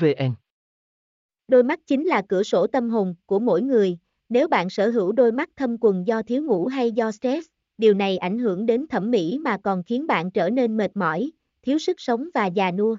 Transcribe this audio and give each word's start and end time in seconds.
vn 0.00 0.34
đôi 1.48 1.62
mắt 1.62 1.80
chính 1.86 2.04
là 2.04 2.22
cửa 2.28 2.42
sổ 2.42 2.66
tâm 2.66 2.90
hồn 2.90 3.14
của 3.26 3.38
mỗi 3.38 3.62
người 3.62 3.98
nếu 4.28 4.48
bạn 4.48 4.70
sở 4.70 4.90
hữu 4.90 5.12
đôi 5.12 5.32
mắt 5.32 5.50
thâm 5.56 5.76
quần 5.80 6.06
do 6.06 6.22
thiếu 6.22 6.42
ngủ 6.42 6.66
hay 6.66 6.92
do 6.92 7.12
stress 7.12 7.46
điều 7.78 7.94
này 7.94 8.18
ảnh 8.18 8.38
hưởng 8.38 8.66
đến 8.66 8.86
thẩm 8.88 9.10
mỹ 9.10 9.38
mà 9.38 9.58
còn 9.62 9.82
khiến 9.82 10.06
bạn 10.06 10.30
trở 10.30 10.50
nên 10.50 10.76
mệt 10.76 10.96
mỏi 10.96 11.30
thiếu 11.62 11.78
sức 11.78 12.00
sống 12.00 12.28
và 12.34 12.46
già 12.46 12.70
nua 12.70 12.96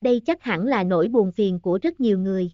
đây 0.00 0.20
chắc 0.26 0.42
hẳn 0.42 0.66
là 0.66 0.84
nỗi 0.84 1.08
buồn 1.08 1.32
phiền 1.32 1.60
của 1.60 1.78
rất 1.82 2.00
nhiều 2.00 2.18
người. 2.18 2.50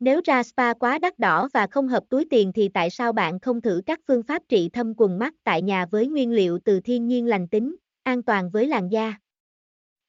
Nếu 0.00 0.20
ra 0.24 0.42
spa 0.42 0.74
quá 0.74 0.98
đắt 0.98 1.18
đỏ 1.18 1.48
và 1.54 1.66
không 1.66 1.88
hợp 1.88 2.04
túi 2.08 2.24
tiền 2.30 2.52
thì 2.52 2.68
tại 2.68 2.90
sao 2.90 3.12
bạn 3.12 3.40
không 3.40 3.60
thử 3.60 3.82
các 3.86 4.00
phương 4.08 4.22
pháp 4.22 4.42
trị 4.48 4.68
thâm 4.68 4.94
quần 4.96 5.18
mắt 5.18 5.34
tại 5.44 5.62
nhà 5.62 5.86
với 5.86 6.06
nguyên 6.06 6.32
liệu 6.32 6.58
từ 6.64 6.80
thiên 6.80 7.06
nhiên 7.06 7.26
lành 7.26 7.48
tính, 7.48 7.76
an 8.02 8.22
toàn 8.22 8.50
với 8.50 8.66
làn 8.66 8.88
da? 8.88 9.14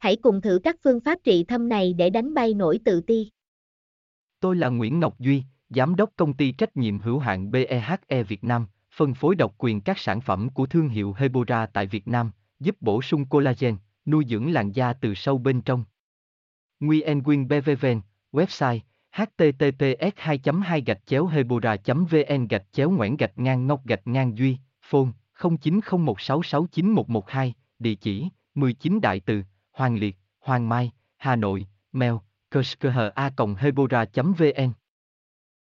Hãy 0.04 0.16
cùng 0.16 0.42
thử 0.42 0.60
các 0.64 0.76
phương 0.84 1.00
pháp 1.00 1.20
trị 1.24 1.44
thâm 1.44 1.70
này 1.70 1.94
để 1.94 2.10
đánh 2.10 2.34
bay 2.34 2.54
nỗi 2.54 2.80
tự 2.86 3.02
ti. 3.02 3.30
Tôi 4.40 4.56
là 4.56 4.70
Nguyễn 4.70 5.00
Ngọc 5.00 5.20
Duy, 5.20 5.44
Giám 5.70 5.96
đốc 5.96 6.10
công 6.16 6.34
ty 6.34 6.52
trách 6.52 6.78
nhiệm 6.78 7.00
hữu 7.00 7.20
hạn 7.20 7.52
BEHE 7.52 8.24
Việt 8.28 8.44
Nam, 8.44 8.68
phân 8.96 9.14
phối 9.14 9.36
độc 9.36 9.56
quyền 9.58 9.82
các 9.82 10.00
sản 10.00 10.22
phẩm 10.22 10.50
của 10.50 10.66
thương 10.66 10.90
hiệu 10.90 11.14
Hebora 11.18 11.66
tại 11.66 11.88
Việt 11.88 12.08
Nam, 12.08 12.32
giúp 12.60 12.76
bổ 12.80 13.02
sung 13.02 13.26
collagen, 13.26 13.78
nuôi 14.06 14.26
dưỡng 14.30 14.54
làn 14.54 14.72
da 14.72 14.94
từ 14.94 15.14
sâu 15.14 15.38
bên 15.38 15.62
trong. 15.62 15.84
Nguyen 16.80 17.24
Nguyen 17.24 17.48
BVVN, 17.48 18.02
website 18.32 18.80
https 19.12 20.12
2 20.16 20.40
2 20.64 20.82
gạch 20.82 21.06
chéo 21.06 21.28
hebora 21.28 21.76
vn 21.86 22.48
gạch 22.48 22.66
chéo 22.72 22.90
ngoãn 22.90 23.18
gạch 23.18 23.40
ngang 23.40 23.68
ngọc 23.68 23.86
gạch 23.86 24.08
ngang 24.08 24.38
duy 24.38 24.58
phone 24.82 25.10
0901669112 25.38 27.52
địa 27.80 27.96
chỉ 27.96 28.30
19 28.56 29.02
đại 29.02 29.20
từ 29.20 29.44
hoàng 29.74 29.96
liệt 29.96 30.18
hoàng 30.40 30.70
mai 30.70 30.92
hà 31.18 31.36
nội 31.36 31.68
mail 31.92 32.14
a 33.16 33.30
hebora 33.60 34.06
vn 34.16 34.72